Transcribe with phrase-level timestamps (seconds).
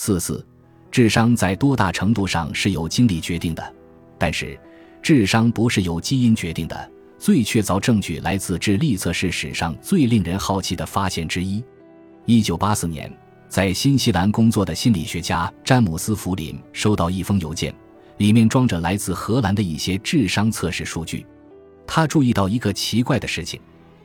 [0.00, 0.46] 四四，
[0.92, 3.74] 智商在多大程度上是由经历决定的？
[4.16, 4.56] 但是，
[5.02, 6.90] 智商不是由基因决定的。
[7.18, 11.60] 最确凿证据来自智力测试史上最令人好奇的发现之一。
[12.26, 13.12] 一九八四年，
[13.48, 17.74] 在新西兰工作的心理学家詹姆斯·弗林收到一封邮件，
[18.18, 21.26] 里面装着来自荷兰的一些智商测试数据。
[21.88, 23.60] 他注意到一个奇怪的事情：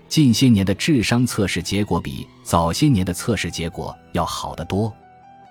[0.08, 4.92] 近些年的智商测试结果比早些年的测试结果要好得多。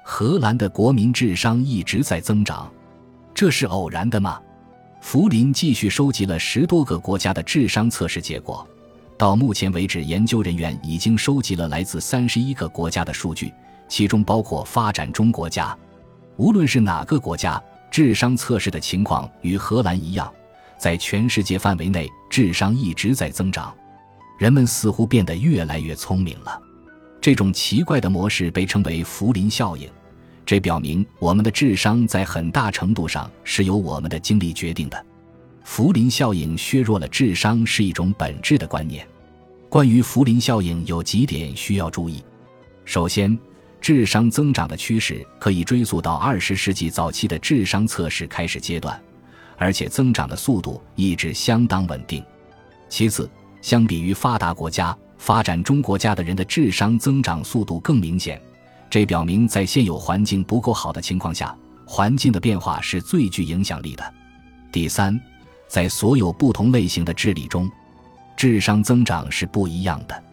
[0.02, 2.70] 荷兰的国民智商一直在增长，
[3.32, 4.40] 这是偶然的吗？
[5.00, 8.66] 福林继续收集了十多个国家的智商测试结果，
[9.16, 13.52] 到目前为止，研究人员已经收集了来自三十一个国家的数据，
[13.88, 15.76] 其中包括发展中国家。
[16.36, 20.32] 无论是哪个国家，智商测试的情况与荷兰一样，
[20.78, 23.74] 在全世界范围内，智商一直在增长，
[24.38, 26.60] 人们似乎变得越来越聪明了。
[27.22, 29.88] 这种奇怪的模式被称为福林效应。
[30.44, 35.06] 这表明我们的智商在很大程度上是由我们的经历决定的。
[35.62, 39.06] 福林效应削弱了智商是一种本质的观念。
[39.68, 42.20] 关于福林效应有几点需要注意：
[42.84, 43.38] 首先，
[43.80, 49.00] 智商增长的趋势可以追溯到二十世纪早期的智商测试开始阶段，
[49.56, 52.22] 而且增长的速度一直相当稳定。
[52.88, 58.42] 其次，相比于发达国家，发展中国家的人的智商增长速度更明显。
[58.90, 61.56] 这表明，在现有环境不够好的情况下，
[61.86, 64.02] 环境的变化是最具影响力的。
[64.72, 65.18] 第三，
[65.68, 67.70] 在所有不同类型的智力中，
[68.36, 70.24] 智商增长是不一样的。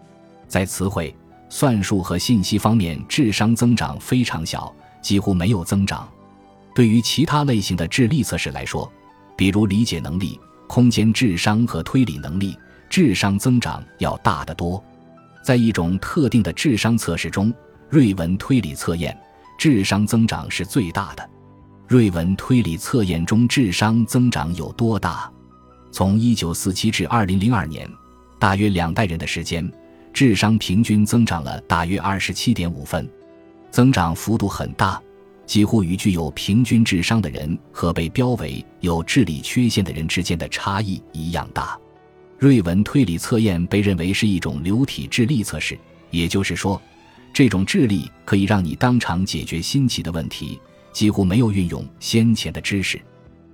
[0.47, 1.15] 在词汇、
[1.49, 6.09] 算术和信息方面，智商增长非常小，几乎没有增长。
[6.73, 8.91] 对于其他类型的智力测试来说，
[9.37, 12.57] 比如理解能力、空间智商和推理能力，
[12.89, 14.83] 智商增长要大得多。
[15.43, 17.53] 在一种特定的智商测试中。
[17.89, 19.19] 瑞文推理测验
[19.57, 21.29] 智商增长是最大的。
[21.87, 25.27] 瑞文推理测验中智商增长有多大？
[25.91, 27.89] 从1947至2002年，
[28.37, 29.67] 大约两代人的时间，
[30.14, 33.09] 智商平均增长了大约27.5分，
[33.71, 35.02] 增长幅度很大，
[35.47, 41.75] 几乎与具有平均智商的人和被标为有智力缺陷的人之间的差异一样大。
[42.39, 45.77] 瑞文推理测验被认为是一种流体智力测试，
[46.10, 46.82] 也就是说。
[47.32, 50.60] 这种智力可以让你当场解决新奇的问题，
[50.92, 53.00] 几乎没有运用先前的知识。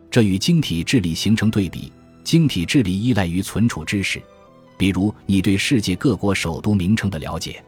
[0.09, 1.91] 这与晶体智力形成对比。
[2.23, 4.21] 晶体智力依赖于存储知识，
[4.77, 7.61] 比如你对世界各国首都名称的了解。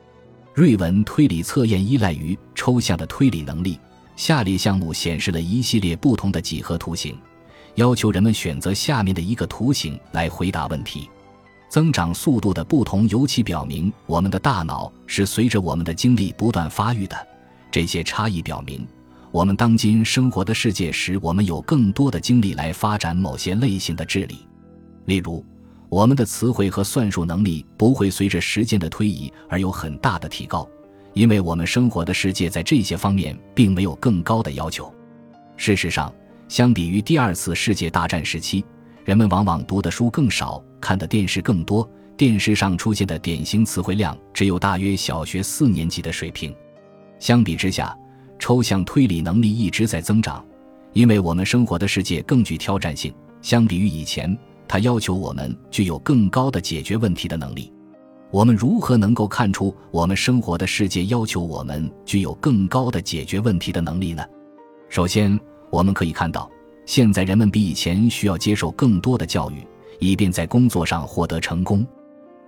[0.54, 3.78] 瑞文推理测验依赖于抽象的推理能力。
[4.16, 7.16] 下列项目显示了一系列不同的几何图形，
[7.78, 11.08] 要求人们选择下面的一个图形来回答问题。
[11.70, 17.16] 增长速度的不同，尤其表明我们的大脑是随着我们的经历不断发育的。
[17.70, 18.88] 这些差异表明，
[19.32, 24.48] 我们当今生活的世界使我们有更多的精力来发展某些类型的智力。
[25.06, 25.46] 例如，
[25.88, 30.68] 我们的词汇和算术能力不会随着时间的推移而有很大的提高，
[31.14, 34.92] 因为我们生活的世界在这些方面并没有更高的要求。
[35.58, 36.12] 事实上，
[36.48, 38.64] 相比于第二次世界大战时期，
[39.04, 40.64] 人们往往读的书更少。
[40.80, 46.56] 看的电视更多，电视上出现的典型词汇量只有大约小学四年级的水平。
[47.20, 47.98] 相比之下，
[48.40, 50.46] 抽象推理能力一直在增长，
[50.94, 53.14] 因为我们生活的世界更具挑战性。
[53.42, 54.38] 相比于以前，
[54.68, 57.74] 它要求我们具有更高的解决问题的能力。
[58.30, 64.24] 我们如何能够看出我们生活的世界要求我们具有更高的解决问题的能力呢？
[64.90, 65.40] 首先，
[65.70, 66.50] 我们可以看到，
[66.86, 69.66] 现在人们比以前需要接受更多的教育。
[70.00, 71.86] 以便在工作上获得成功。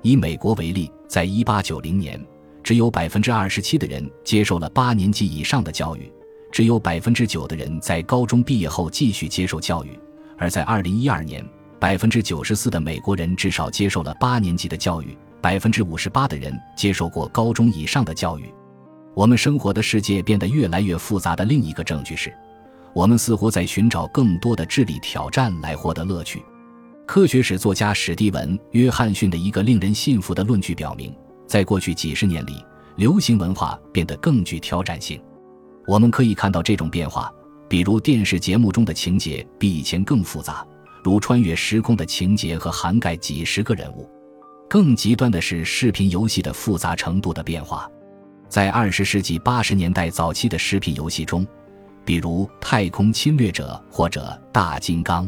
[0.02, 2.24] 以美国为例，在一八九零年，
[2.63, 6.12] 只有百分之二十七的人接受了八年级以上的教育，
[6.52, 9.90] 只有百分之九的人在高中毕业后继续接受教育；
[10.38, 11.44] 而在二零一二年，
[11.80, 18.46] 百分之九十四的美国人至少接受了八年级的教育，百分之五十八的人接受过高中以上的教育。
[19.16, 22.34] 我们生活的世界变得越来越复杂的另一个证据是，
[22.94, 26.44] 我们似乎在寻找更多的智力挑战来获得乐趣。
[27.06, 31.15] 科学史作家史蒂文·约翰逊的一个令人信服的论据表明，
[31.47, 32.63] 在过去几十年里，
[32.97, 35.19] 流行文化变得更具挑战性。
[35.88, 37.31] 我们可以看到这种变化，
[37.68, 40.63] 比如电视节目中的情节比以前更复杂，
[41.03, 44.07] 如穿越时空的情节和涵盖几十个人物。
[44.69, 47.89] 更极端的是视频游戏的复杂程度的变化。
[48.47, 51.44] 在二十世纪八十年代早期的视频游戏中，
[52.09, 55.27] 比如《太空侵略者》或者《大金刚》。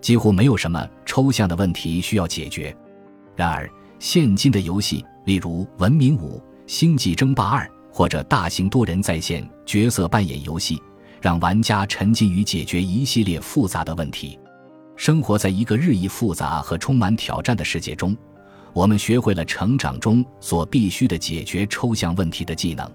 [0.00, 2.72] 几乎没有什么抽象的问题需要解决。
[3.34, 3.68] 然而，
[3.98, 6.38] 现今的游戏，例如《文明五》
[6.68, 10.80] 《星际争霸二》或者大型多人在线角色扮演游戏，
[11.20, 14.38] 让玩家沉浸于解决一系列复杂的问题。
[14.94, 18.16] 生活在一个日益复杂和充满挑战的世界中，
[18.72, 22.88] 我们学会了成长中所必须的解决抽象问题的技能。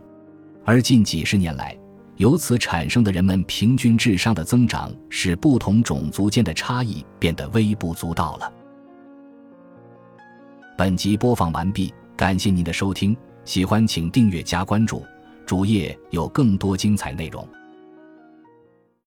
[0.64, 1.78] 而近几十年来，
[2.20, 8.54] 由此产生的人们平均智商的增长，使不同种族间的差异变得微不足道了。
[10.78, 13.16] 本集播放完毕，感谢您的收听。
[13.46, 15.02] 喜欢请订阅加关注，
[15.46, 17.48] 主页有更多精彩内容。